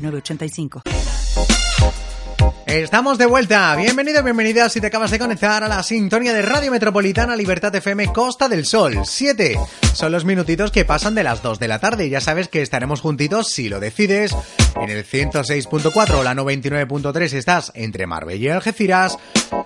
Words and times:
906985. 0.00 0.82
Estamos 2.66 3.18
de 3.18 3.26
vuelta. 3.26 3.74
Bienvenido, 3.74 4.22
bienvenida 4.22 4.68
si 4.68 4.80
te 4.80 4.86
acabas 4.86 5.10
de 5.10 5.18
conectar 5.18 5.64
a 5.64 5.68
la 5.68 5.82
sintonía 5.82 6.32
de 6.32 6.42
Radio 6.42 6.70
Metropolitana 6.70 7.34
Libertad 7.34 7.74
FM 7.74 8.12
Costa 8.12 8.48
del 8.48 8.64
Sol. 8.64 9.00
7 9.04 9.58
son 9.92 10.12
los 10.12 10.24
minutitos 10.24 10.70
que 10.70 10.84
pasan 10.84 11.16
de 11.16 11.24
las 11.24 11.42
2 11.42 11.58
de 11.58 11.66
la 11.66 11.80
tarde. 11.80 12.08
Ya 12.08 12.20
sabes 12.20 12.48
que 12.48 12.62
estaremos 12.62 13.00
juntitos 13.00 13.48
si 13.48 13.68
lo 13.68 13.80
decides. 13.80 14.36
En 14.76 14.88
el 14.88 15.04
106.4 15.04 16.14
o 16.14 16.22
la 16.22 16.34
99.3 16.34 17.32
estás 17.32 17.72
entre 17.74 18.06
Marbella 18.06 18.46
y 18.46 18.50
Algeciras 18.50 19.18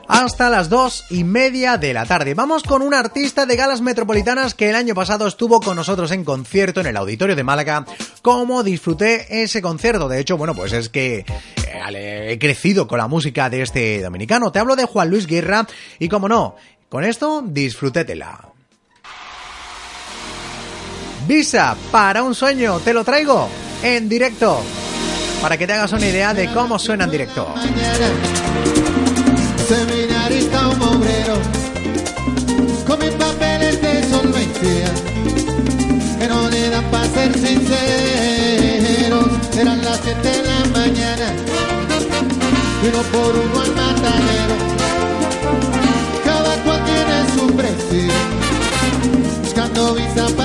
hasta 0.09 0.51
las 0.51 0.69
2 0.69 1.07
y 1.11 1.25
media 1.25 1.79
de 1.79 1.95
la 1.95 2.07
tarde. 2.07 2.35
Vamos 2.35 2.63
con 2.63 2.83
un 2.83 2.95
artista 2.95 3.47
de 3.47 3.57
galas 3.57 3.81
metropolitanas 3.81 4.55
que 4.55 4.71
el 4.71 4.77
año 4.77 4.95
pasado 4.95 5.27
estuvo 5.27 5.61
con 5.61 5.77
nosotros 5.77 6.11
en 6.13 6.25
concierto 6.25 6.81
en 6.81 6.87
el 6.87 6.97
Auditorio 6.97 7.37
de 7.37 7.45
Málaga. 7.45 7.85
¿Cómo 8.23 8.63
disfruté 8.63 9.43
ese 9.43 9.63
concierto? 9.63 10.09
De 10.09 10.21
hecho, 10.21 10.37
bueno, 10.37 10.55
pues 10.55 10.73
es 10.73 10.89
que 10.89 11.25
eh, 11.67 12.27
he 12.31 12.39
crecido 12.39 12.87
con 12.87 12.99
la 12.99 13.09
música 13.09 13.51
de 13.51 13.63
este 13.63 14.03
dominicano. 14.03 14.53
Te 14.53 14.59
hablo 14.59 14.77
de 14.77 14.85
Juan 14.85 15.11
Luis 15.11 15.27
Guerra 15.27 15.67
y 15.99 16.09
como 16.09 16.29
no, 16.29 16.57
con 16.89 17.05
esto 17.05 17.43
disfrutétela. 17.47 18.49
Visa 21.27 21.75
para 21.91 22.23
un 22.23 22.35
sueño, 22.35 22.81
te 22.81 22.93
lo 22.93 23.03
traigo 23.03 23.49
en 23.83 24.09
directo 24.09 24.61
para 25.41 25.57
que 25.57 25.67
te 25.67 25.73
hagas 25.73 25.93
una 25.93 26.07
idea 26.07 26.33
de 26.35 26.51
cómo 26.53 26.79
suena 26.79 27.05
en 27.05 27.11
directo. 27.11 27.55
Seminarista 29.69 30.69
un 30.69 30.83
obrero 30.83 31.37
con 32.87 32.99
mis 32.99 33.13
papeles 33.13 33.81
de 33.81 34.03
solvencia 34.11 34.93
que 36.19 36.29
no 36.29 36.51
le 36.51 36.69
dan 36.69 36.85
para 36.91 37.07
ser 37.07 37.33
sinceros. 37.33 37.67
Eran 39.59 39.83
las 39.83 40.01
7 40.03 40.21
de 40.21 40.43
la 40.43 40.65
mañana 40.79 41.33
y 42.83 42.87
no 42.95 43.03
por 43.05 43.35
uno 43.35 43.61
al 43.63 43.75
matadero. 43.75 44.57
Cada 46.25 46.63
cual 46.63 46.85
tiene 46.85 47.25
su 47.35 47.47
precio, 47.57 48.13
buscando 49.43 49.95
visa 49.95 50.27
para 50.37 50.44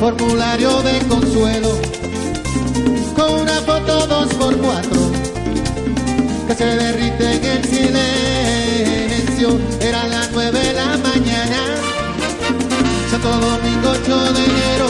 formulario 0.00 0.80
de 0.80 0.98
consuelo, 1.08 1.78
con 3.14 3.32
una 3.42 3.60
foto 3.60 4.06
dos 4.06 4.32
por 4.32 4.56
cuatro, 4.56 4.98
que 6.48 6.54
se 6.54 6.64
derrite 6.64 7.34
en 7.34 7.44
el 7.44 7.64
silencio. 7.64 9.58
Era 9.78 10.06
las 10.08 10.30
nueve 10.32 10.58
de 10.58 10.72
la 10.72 10.96
mañana, 10.96 11.60
Santo 13.10 13.28
Domingo 13.28 13.90
8 14.02 14.32
de 14.32 14.44
enero, 14.46 14.88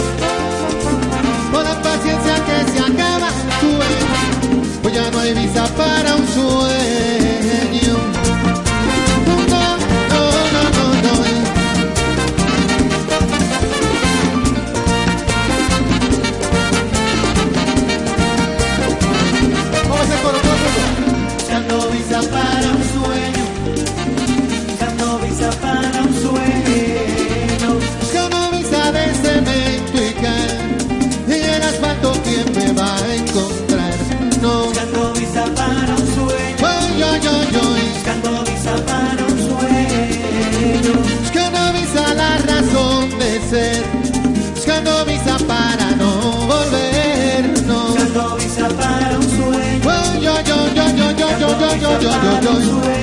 joy, 52.00 52.40
joy, 52.40 52.62
joy. 52.62 52.99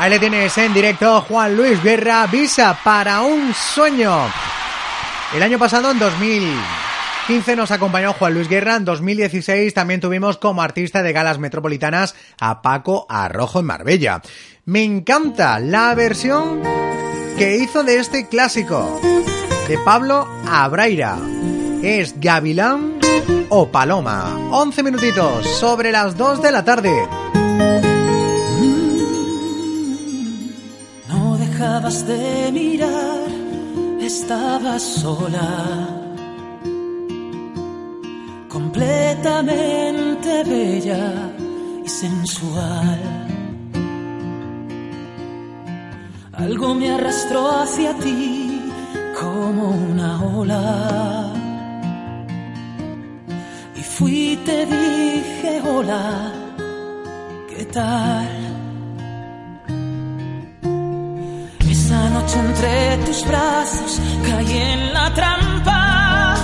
Ahí 0.00 0.08
le 0.08 0.18
tienes 0.18 0.56
en 0.56 0.72
directo 0.72 1.20
Juan 1.20 1.54
Luis 1.54 1.82
Guerra, 1.82 2.26
Visa 2.26 2.74
para 2.82 3.20
un 3.20 3.52
sueño. 3.52 4.16
El 5.34 5.42
año 5.42 5.58
pasado, 5.58 5.90
en 5.90 5.98
2015, 5.98 7.54
nos 7.54 7.70
acompañó 7.70 8.14
Juan 8.14 8.32
Luis 8.32 8.48
Guerra. 8.48 8.76
En 8.76 8.86
2016 8.86 9.74
también 9.74 10.00
tuvimos 10.00 10.38
como 10.38 10.62
artista 10.62 11.02
de 11.02 11.12
galas 11.12 11.38
metropolitanas 11.38 12.14
a 12.40 12.62
Paco 12.62 13.04
Arrojo 13.10 13.60
en 13.60 13.66
Marbella. 13.66 14.22
Me 14.64 14.84
encanta 14.84 15.60
la 15.60 15.94
versión 15.94 16.62
que 17.36 17.58
hizo 17.58 17.82
de 17.84 17.98
este 17.98 18.26
clásico 18.26 18.98
de 19.68 19.76
Pablo 19.84 20.26
Abraira. 20.48 21.18
Es 21.82 22.18
Gavilán 22.18 23.00
o 23.50 23.70
Paloma. 23.70 24.34
11 24.50 24.82
minutitos 24.82 25.46
sobre 25.58 25.92
las 25.92 26.16
2 26.16 26.40
de 26.40 26.52
la 26.52 26.64
tarde. 26.64 26.90
Dejabas 31.60 32.06
de 32.06 32.50
mirar, 32.52 33.28
estabas 34.00 34.82
sola, 34.82 35.88
completamente 38.48 40.42
bella 40.44 41.30
y 41.84 41.88
sensual. 41.88 43.00
Algo 46.32 46.74
me 46.74 46.92
arrastró 46.92 47.50
hacia 47.50 47.92
ti 47.98 48.72
como 49.20 49.68
una 49.90 50.24
ola. 50.24 51.32
Y 53.76 53.82
fui, 53.82 54.38
te 54.46 54.64
dije, 54.64 55.60
hola, 55.68 56.32
¿qué 57.50 57.66
tal? 57.66 58.39
Entre 62.34 62.98
tus 63.06 63.26
brazos 63.26 64.00
caí 64.26 64.58
en 64.58 64.92
la 64.92 65.12
trampa. 65.14 66.36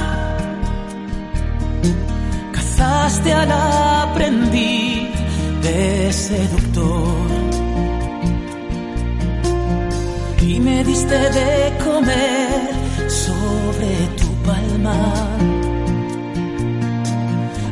Cazaste 2.52 3.32
al 3.32 3.50
aprendiz 3.52 5.10
de 5.62 6.12
seductor. 6.12 7.28
Y 10.42 10.60
me 10.60 10.84
diste 10.84 11.18
de 11.38 11.72
comer 11.84 12.60
sobre 13.08 13.92
tu 14.18 14.28
palma, 14.48 14.98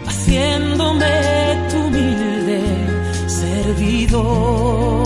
haciéndome 0.06 1.14
tu 1.70 1.78
humilde 1.86 2.62
servidor. 3.26 5.03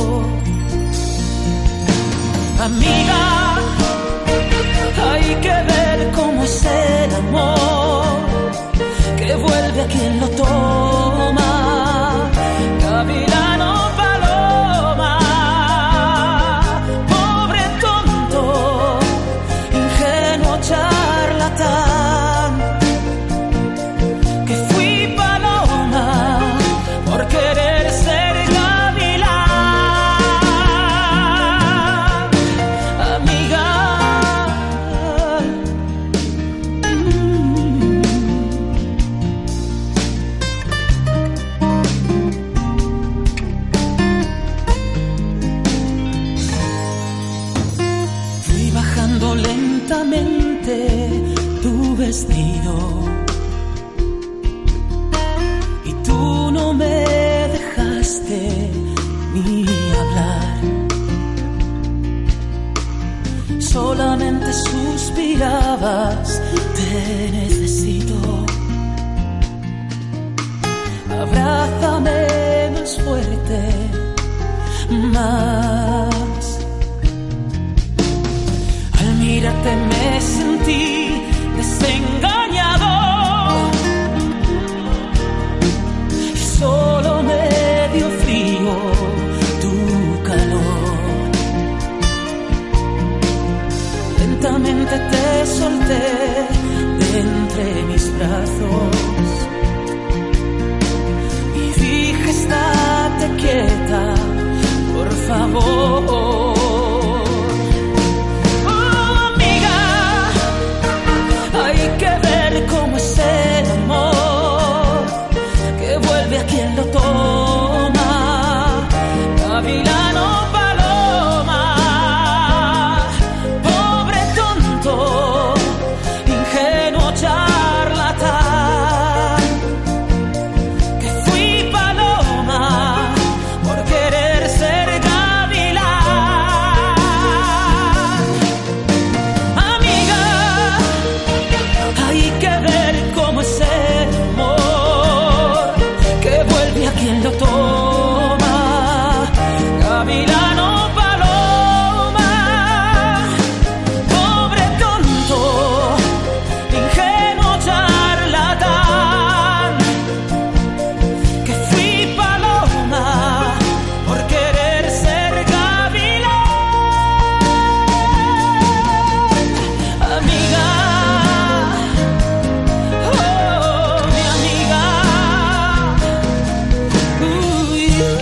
Y 55.85 55.93
tú 56.05 56.51
no 56.51 56.73
me 56.75 57.05
dejaste 57.57 58.71
ni 59.35 59.65
hablar. 60.01 60.59
Solamente 63.61 64.53
suspirabas, 64.53 66.41
te 66.77 67.31
necesito. 67.33 68.47
Abrázame 71.21 72.71
más 72.75 72.99
fuerte, 73.01 73.61
más. 75.13 76.59
Al 78.99 79.15
mirarte 79.19 79.77
me 79.77 80.21
sentí 80.21 80.98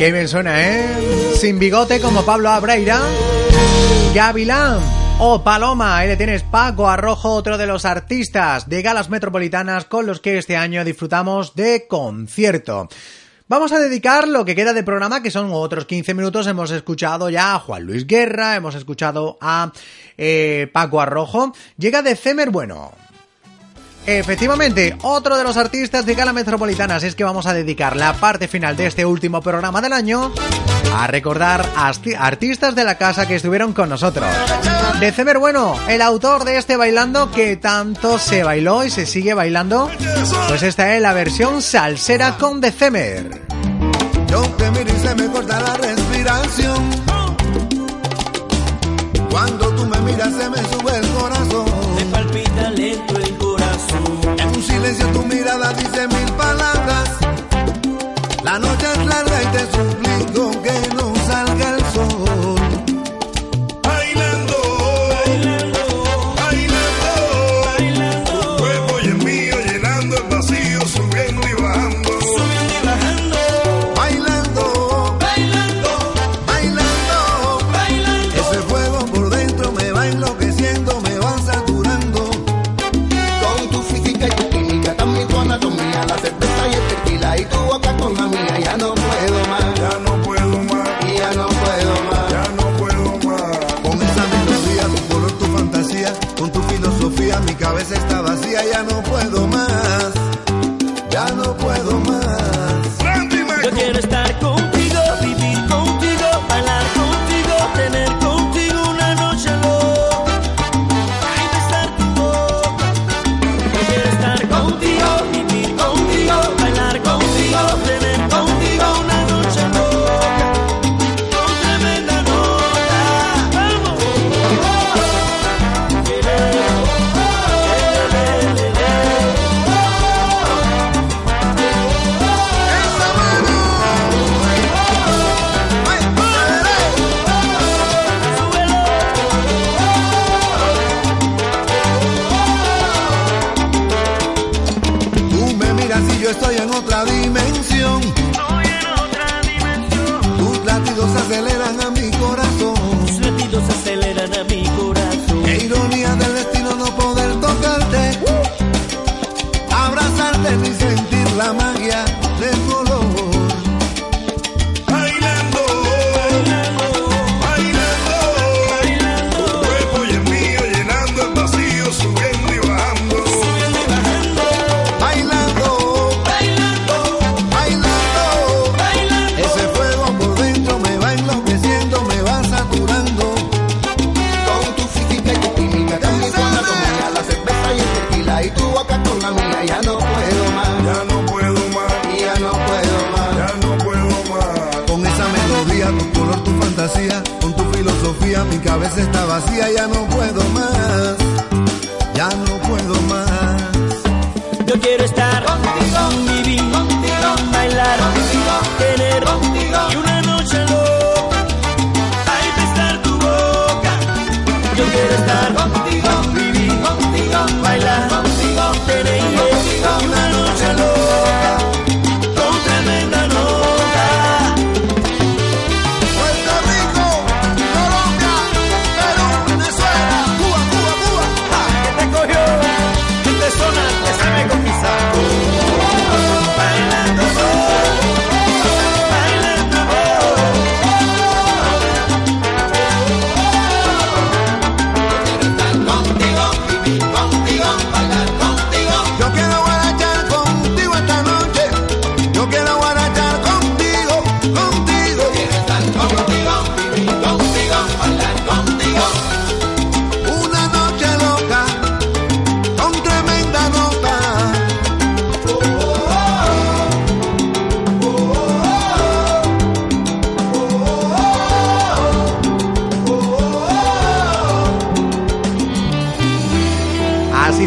Qué 0.06 0.12
bien 0.12 0.28
suena, 0.28 0.64
¿eh? 0.64 1.34
Sin 1.34 1.58
bigote 1.58 2.00
como 2.00 2.24
Pablo 2.24 2.48
Abreira. 2.50 3.00
Gavilán 4.14 4.78
o 5.18 5.42
Paloma. 5.42 5.98
Ahí 5.98 6.06
le 6.06 6.16
tienes 6.16 6.44
Paco 6.44 6.88
Arrojo, 6.88 7.32
otro 7.32 7.58
de 7.58 7.66
los 7.66 7.84
artistas 7.84 8.68
de 8.68 8.82
galas 8.82 9.10
metropolitanas 9.10 9.84
con 9.86 10.06
los 10.06 10.20
que 10.20 10.38
este 10.38 10.56
año 10.56 10.84
disfrutamos 10.84 11.56
de 11.56 11.88
concierto. 11.88 12.88
Vamos 13.48 13.72
a 13.72 13.80
dedicar 13.80 14.28
lo 14.28 14.44
que 14.44 14.54
queda 14.54 14.72
de 14.72 14.84
programa, 14.84 15.24
que 15.24 15.32
son 15.32 15.50
otros 15.52 15.86
15 15.86 16.14
minutos. 16.14 16.46
Hemos 16.46 16.70
escuchado 16.70 17.28
ya 17.28 17.56
a 17.56 17.58
Juan 17.58 17.82
Luis 17.82 18.06
Guerra, 18.06 18.54
hemos 18.54 18.76
escuchado 18.76 19.38
a 19.40 19.72
eh, 20.16 20.70
Paco 20.72 21.00
Arrojo. 21.00 21.52
Llega 21.78 22.02
de 22.02 22.14
Cemer 22.14 22.50
Bueno. 22.50 22.92
Efectivamente, 24.06 24.96
otro 25.02 25.36
de 25.36 25.42
los 25.42 25.56
artistas 25.56 26.06
de 26.06 26.14
Gala 26.14 26.32
Metropolitanas 26.32 27.02
es 27.02 27.16
que 27.16 27.24
vamos 27.24 27.46
a 27.46 27.52
dedicar 27.52 27.96
la 27.96 28.12
parte 28.14 28.46
final 28.46 28.76
de 28.76 28.86
este 28.86 29.04
último 29.04 29.42
programa 29.42 29.80
del 29.80 29.92
año 29.92 30.32
a 30.94 31.08
recordar 31.08 31.68
a 31.76 31.92
artistas 32.18 32.74
de 32.76 32.84
la 32.84 32.96
casa 32.96 33.26
que 33.26 33.34
estuvieron 33.34 33.72
con 33.72 33.88
nosotros. 33.88 34.26
De 35.00 35.10
Cemer 35.10 35.38
Bueno, 35.38 35.74
el 35.88 36.00
autor 36.02 36.44
de 36.44 36.56
este 36.56 36.76
bailando 36.76 37.32
que 37.32 37.56
tanto 37.56 38.18
se 38.18 38.44
bailó 38.44 38.84
y 38.84 38.90
se 38.90 39.06
sigue 39.06 39.34
bailando, 39.34 39.90
pues 40.48 40.62
esta 40.62 40.94
es 40.94 41.02
la 41.02 41.12
versión 41.12 41.60
salsera 41.60 42.36
con 42.38 42.60
De 42.60 42.70
Cemer. 42.70 43.42
Yo 44.28 44.42
te 44.56 44.70
miro 44.70 44.92
y 44.92 45.06
se 45.06 45.14
me 45.16 45.26
corta 45.26 45.60
la 45.60 45.74
respiración. 45.74 46.90
Cuando 49.30 49.68
tú 49.70 49.84
me 49.84 49.98
miras 50.00 50.32
se 50.32 50.48
me 50.48 50.58
sube 50.58 50.96
el 50.96 51.08
corazón. 51.08 51.66
Me 51.96 52.04
palpita 52.06 52.70
lento 52.70 53.15
silencio 54.86 55.06
tu 55.08 55.26
mirada 55.26 55.72
dice 55.72 56.06
mil 56.06 56.32
palabras. 56.34 57.08
La 58.44 58.58
noche 58.58 58.95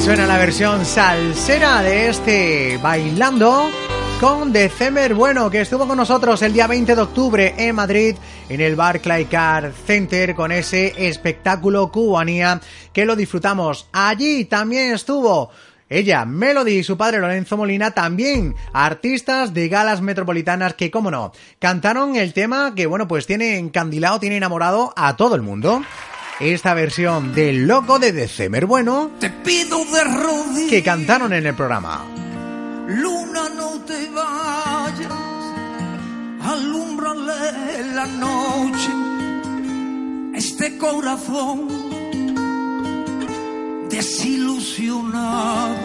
suena 0.10 0.26
la 0.26 0.40
versión 0.40 0.86
salsera 0.86 1.84
de 1.84 2.10
este 2.10 2.80
Bailando 2.82 3.70
con 4.20 4.52
December 4.52 5.14
Bueno, 5.14 5.52
que 5.52 5.62
estuvo 5.62 5.88
con 5.88 5.98
nosotros 5.98 6.42
el 6.42 6.52
día 6.52 6.66
20 6.66 6.96
de 6.96 7.02
octubre 7.04 7.54
en 7.56 7.76
Madrid, 7.76 8.16
en 8.50 8.60
el 8.60 8.76
Barclay 8.76 9.26
Car 9.26 9.72
Center, 9.86 10.34
con 10.34 10.52
ese 10.52 11.08
espectáculo 11.08 11.92
cubanía 11.92 12.60
que 12.92 13.06
lo 13.06 13.16
disfrutamos. 13.16 13.88
Allí 13.92 14.46
también 14.46 14.94
estuvo 14.94 15.52
ella, 15.90 16.26
Melody 16.26 16.80
y 16.80 16.84
su 16.84 16.98
padre 16.98 17.20
Lorenzo 17.20 17.56
Molina, 17.56 17.92
también 17.92 18.56
artistas 18.74 19.54
de 19.54 19.70
galas 19.70 20.02
metropolitanas 20.02 20.74
que, 20.74 20.90
como 20.90 21.12
no, 21.12 21.34
cantaron 21.60 22.16
el 22.16 22.34
tema 22.34 22.74
que, 22.74 22.88
bueno, 22.88 23.08
pues 23.08 23.28
tiene 23.28 23.60
encandilado, 23.60 24.20
tiene 24.20 24.38
enamorado 24.38 24.92
a 24.96 25.16
todo 25.16 25.36
el 25.36 25.44
mundo. 25.44 25.84
Esta 26.40 26.74
versión 26.74 27.36
del 27.36 27.68
Loco 27.68 28.00
de 28.00 28.14
December 28.14 28.66
Bueno 28.66 29.12
Te 29.20 29.30
pido 29.30 29.84
de 29.84 30.04
rodillas, 30.06 30.70
que 30.70 30.82
cantaron 30.82 31.34
en 31.34 31.46
el 31.46 31.54
programa. 31.54 32.06
luna 32.88 33.50
no 33.58 33.82
te 33.82 34.10
vayas, 34.10 35.12
alúmbrale 36.42 37.84
la 37.94 38.06
noche, 38.08 38.90
este 40.34 40.78
corazón 40.78 41.68
desilusionado 43.90 45.76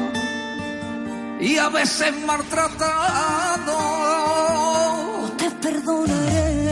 y 1.40 1.56
a 1.56 1.68
veces 1.68 2.14
maltratado. 2.24 3.74
Te 5.36 5.50
perdonaré 5.50 6.63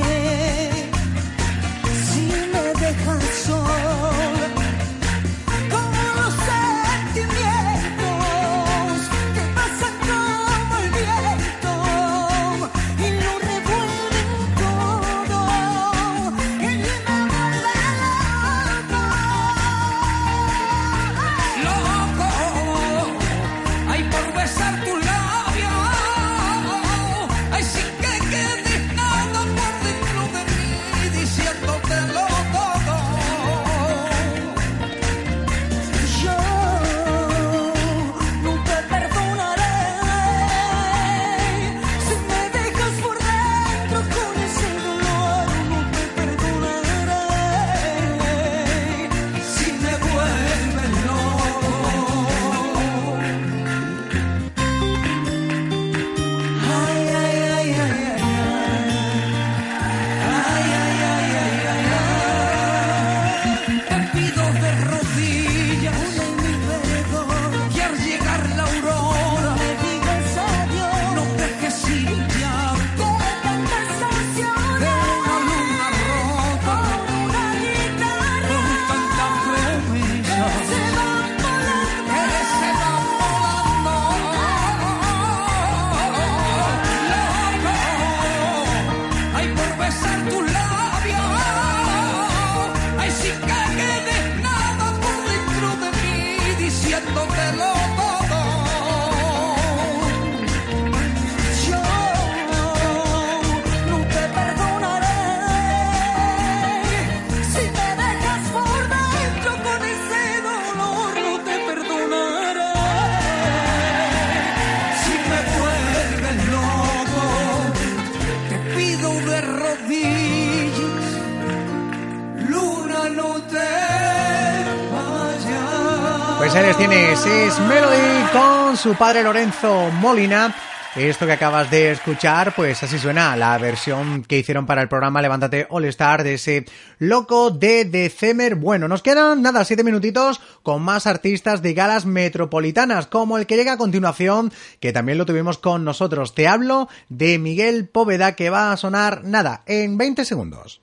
vayas. 126.52 126.52
Pues 126.52 126.54
ahí 126.54 126.66
les 126.66 126.76
tienes, 126.76 127.26
es 127.26 127.60
Melody 127.60 128.30
con 128.32 128.76
su 128.76 128.94
padre 128.94 129.22
Lorenzo 129.22 129.90
Molina. 130.00 130.54
Esto 130.94 131.24
que 131.24 131.32
acabas 131.32 131.70
de 131.70 131.92
escuchar, 131.92 132.54
pues 132.54 132.82
así 132.82 132.98
suena 132.98 133.34
la 133.34 133.56
versión 133.56 134.22
que 134.24 134.38
hicieron 134.38 134.66
para 134.66 134.82
el 134.82 134.88
programa 134.88 135.22
Levántate 135.22 135.66
All 135.70 135.86
Star 135.86 136.22
de 136.22 136.34
ese 136.34 136.66
loco 136.98 137.50
de 137.50 137.86
December. 137.86 138.56
Bueno, 138.56 138.88
nos 138.88 139.02
quedan 139.02 139.40
nada, 139.40 139.64
siete 139.64 139.84
minutitos 139.84 140.42
con 140.62 140.82
más 140.82 141.06
artistas 141.06 141.62
de 141.62 141.72
galas 141.72 142.04
metropolitanas, 142.04 143.06
como 143.06 143.38
el 143.38 143.46
que 143.46 143.56
llega 143.56 143.72
a 143.72 143.78
continuación, 143.78 144.52
que 144.80 144.92
también 144.92 145.16
lo 145.16 145.24
tuvimos 145.24 145.56
con 145.56 145.82
nosotros. 145.82 146.34
Te 146.34 146.46
hablo 146.46 146.90
de 147.08 147.38
Miguel 147.38 147.88
Póveda, 147.88 148.36
que 148.36 148.50
va 148.50 148.70
a 148.70 148.76
sonar 148.76 149.24
nada, 149.24 149.62
en 149.64 149.96
20 149.96 150.26
segundos. 150.26 150.82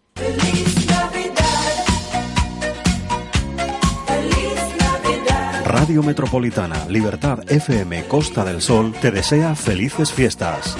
Radio 5.70 6.02
Metropolitana, 6.02 6.88
Libertad 6.88 7.44
FM, 7.48 8.06
Costa 8.08 8.44
del 8.44 8.60
Sol, 8.60 8.92
te 9.00 9.12
desea 9.12 9.54
felices 9.54 10.12
fiestas. 10.12 10.76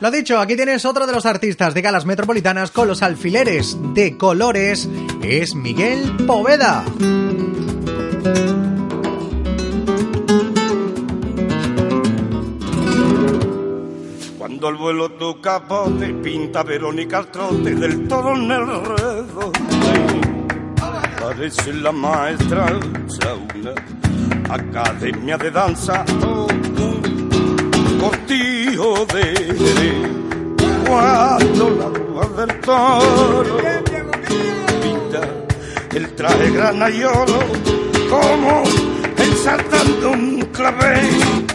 Lo 0.00 0.10
dicho, 0.10 0.38
aquí 0.40 0.56
tienes 0.56 0.86
otro 0.86 1.06
de 1.06 1.12
los 1.12 1.26
artistas 1.26 1.74
de 1.74 1.82
galas 1.82 2.06
metropolitanas 2.06 2.70
con 2.70 2.88
los 2.88 3.02
alfileres 3.02 3.76
de 3.92 4.16
colores, 4.16 4.88
es 5.22 5.54
Miguel 5.54 6.16
Poveda. 6.26 6.86
El 14.62 14.74
vuelo 14.76 15.10
tu 15.10 15.38
capote 15.40 16.08
pinta 16.14 16.62
Verónica 16.62 17.18
al 17.18 17.26
trote 17.30 17.74
del 17.74 18.08
toro 18.08 18.34
en 18.34 18.50
el 18.50 18.66
redo. 18.66 19.52
Parece 21.20 21.74
la 21.74 21.92
maestra 21.92 22.66
una 23.54 23.74
academia 24.52 25.36
de 25.36 25.50
danza, 25.50 26.04
cortijo 28.00 29.06
de 29.06 29.34
cuando 30.88 31.70
la 31.70 31.88
rúa 31.88 32.26
del 32.36 32.60
toro 32.60 33.56
pinta 34.82 35.20
el 35.94 36.14
traje 36.14 36.50
granayolo 36.50 37.40
como 38.08 38.62
ensartando 39.18 40.10
un 40.12 40.40
clavel 40.52 41.46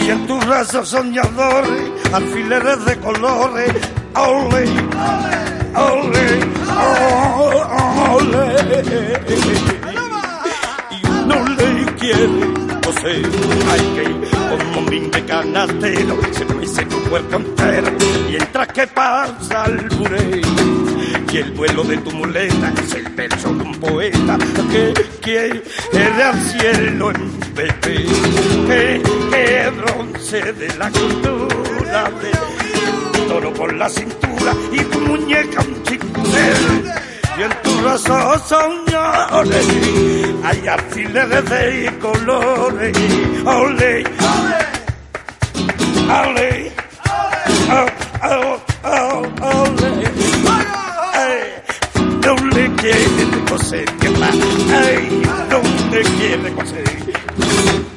y 0.00 0.10
en 0.10 0.26
tus 0.26 0.44
brazos 0.46 0.88
soñadores, 0.88 1.91
alfileres 2.12 2.84
de 2.84 2.96
colores, 2.98 3.72
ole, 4.14 4.64
ole, 5.74 6.40
ole. 8.16 8.52
Y 10.90 11.06
uno 11.06 11.48
le 11.56 11.92
quiere 11.94 12.28
coser, 12.84 13.26
hay 13.70 13.80
que 13.94 14.02
un 14.78 15.10
de 15.10 15.24
canastero, 15.24 16.18
se 16.32 16.44
mece 16.54 16.84
tu 16.84 17.00
cuerpo 17.08 17.36
entero, 17.36 17.92
mientras 18.28 18.68
que 18.68 18.86
pasa 18.88 19.64
el 19.66 19.88
burey. 19.96 20.91
Y 21.32 21.36
el 21.38 21.50
vuelo 21.52 21.82
de 21.84 21.96
tu 21.98 22.10
muleta 22.10 22.72
es 22.82 22.94
el 22.94 23.08
verso 23.10 23.54
de 23.54 23.62
un 23.62 23.74
poeta 23.80 24.38
que 24.70 24.92
quiere 25.20 25.62
al 26.22 26.40
cielo 26.42 27.10
en 27.10 27.40
bebé. 27.54 28.06
Que, 28.66 29.02
que 29.30 29.70
bronce 29.70 30.52
de 30.52 30.68
la 30.76 30.90
cultura 30.90 32.10
de 32.20 33.28
toro 33.28 33.52
por 33.54 33.72
la 33.74 33.88
cintura 33.88 34.54
y 34.72 34.80
tu 34.80 35.00
muñeca 35.00 35.60
un 35.60 35.82
chincel. 35.84 36.92
Y 37.38 37.42
en 37.42 37.62
tus 37.62 37.82
brazos 37.82 38.42
soñadores 38.48 39.66
hay 40.44 40.68
alfileres 40.68 41.50
de 41.50 41.92
colores. 42.00 42.96
Ole, 43.44 44.04
ole, 46.08 46.72
ole, 47.68 48.02
ole, 48.22 48.62
ole. 49.40 50.31
Le 52.22 52.68
quiere 52.76 52.98
coser, 53.48 53.84
ay, 54.72 55.08
le 55.90 56.02
quiere 56.02 56.52
coser. 56.52 57.91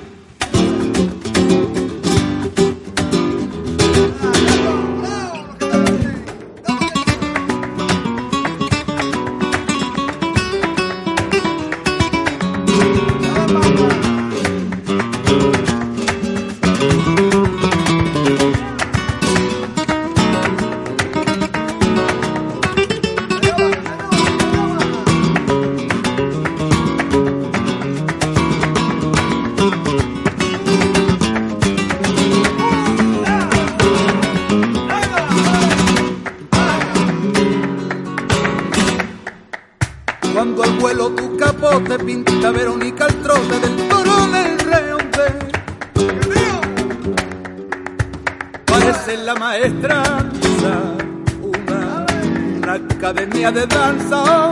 De 53.51 53.67
danza, 53.67 54.44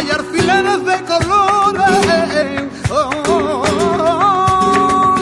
hay 0.00 0.10
alfileres 0.10 0.84
de 0.86 1.04
colores 1.04 2.70
oh, 2.90 3.10
oh, 3.28 3.62
oh, 4.00 5.14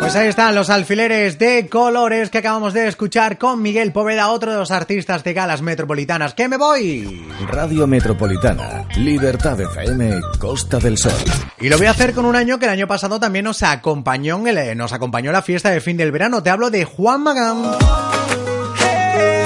Pues 0.00 0.16
ahí 0.16 0.28
están 0.28 0.54
los 0.54 0.68
alfileres 0.70 1.38
de 1.38 1.68
colores 1.68 2.30
que 2.30 2.38
acabamos 2.38 2.72
de 2.72 2.88
escuchar 2.88 3.38
con 3.38 3.62
Miguel 3.62 3.92
Poveda, 3.92 4.28
otro 4.30 4.50
de 4.52 4.58
los 4.58 4.70
artistas 4.72 5.22
de 5.22 5.32
galas 5.34 5.62
metropolitanas. 5.62 6.34
¡Que 6.34 6.48
me 6.48 6.56
voy! 6.56 7.28
Radio 7.46 7.86
Metropolitana, 7.86 8.84
Libertad 8.96 9.60
FM, 9.60 10.20
Costa 10.38 10.78
del 10.78 10.96
Sol. 10.98 11.12
Y 11.60 11.68
lo 11.68 11.76
voy 11.78 11.86
a 11.86 11.90
hacer 11.92 12.14
con 12.14 12.24
un 12.24 12.34
año 12.36 12.58
que 12.58 12.64
el 12.66 12.72
año 12.72 12.88
pasado 12.88 13.20
también 13.20 13.44
nos 13.44 13.62
acompañó 13.62 14.38
en 14.38 14.58
el- 14.58 14.76
nos 14.76 14.92
acompañó 14.92 15.30
en 15.30 15.34
la 15.34 15.42
fiesta 15.42 15.70
de 15.70 15.80
fin 15.80 15.96
del 15.96 16.10
verano. 16.10 16.42
Te 16.42 16.50
hablo 16.50 16.70
de 16.70 16.84
Juan 16.84 17.22
Magán. 17.22 17.62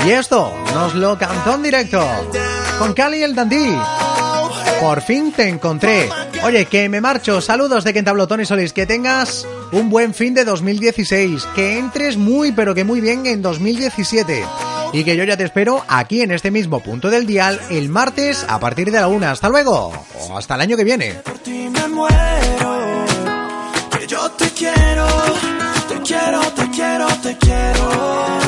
Y 0.07 0.11
esto 0.11 0.53
nos 0.75 0.95
lo 0.95 1.19
cantó 1.19 1.55
en 1.57 1.63
directo 1.63 2.05
con 2.79 2.93
Cali 2.95 3.19
y 3.19 3.23
el 3.23 3.35
Dandí. 3.37 3.77
Por 4.83 5.01
fin 5.01 5.31
te 5.31 5.49
encontré. 5.49 6.09
Oye, 6.43 6.67
que 6.67 6.89
me 6.89 7.01
marcho. 7.01 7.41
Saludos 7.41 7.85
de 7.85 8.03
habló 8.05 8.27
Tony 8.27 8.45
Solís. 8.45 8.73
Que 8.73 8.85
tengas 8.85 9.47
un 9.71 9.89
buen 9.89 10.13
fin 10.13 10.35
de 10.35 10.45
2016. 10.45 11.47
Que 11.55 11.79
entres 11.79 12.17
muy, 12.17 12.51
pero 12.51 12.75
que 12.75 12.83
muy 12.83 13.01
bien 13.01 13.25
en 13.27 13.43
2017. 13.43 14.45
Y 14.93 15.05
que 15.05 15.17
yo 15.17 15.23
ya 15.23 15.37
te 15.37 15.45
espero 15.45 15.85
aquí 15.87 16.23
en 16.23 16.33
este 16.33 16.51
mismo 16.51 16.81
punto 16.81 17.11
del 17.11 17.27
dial 17.27 17.61
el 17.71 17.91
martes 17.91 18.45
a 18.49 18.59
partir 18.59 18.91
de 18.91 18.99
la 18.99 19.07
una. 19.07 19.31
Hasta 19.31 19.49
luego. 19.49 19.93
O 20.19 20.37
hasta 20.37 20.57
el 20.57 20.63
año 20.63 20.77
que 20.77 20.83
viene. 20.83 21.15
por 21.25 21.39
ti 21.39 21.69
me 21.71 21.87
muero. 21.87 23.05
Que 23.97 24.05
yo 24.09 24.29
te 24.33 24.51
quiero, 24.51 25.07
te 25.89 26.01
quiero, 26.05 26.41
te 26.57 26.71
quiero, 26.71 27.07
te 27.23 27.37
quiero. 27.39 28.42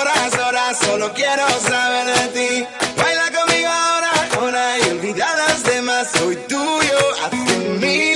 horas, 0.00 0.38
horas, 0.38 0.78
solo 0.78 1.12
quiero 1.14 1.46
saber 1.60 2.06
de 2.06 2.28
ti. 2.36 2.66
Baila 2.96 3.30
conmigo 3.38 3.68
ahora, 3.68 4.10
ahora 4.36 4.78
y 4.78 4.90
olvida 4.90 5.26
las 5.36 5.62
demás. 5.64 6.08
Soy 6.18 6.36
tuyo, 6.48 6.98
hazte 7.22 7.58
mil. 7.80 8.15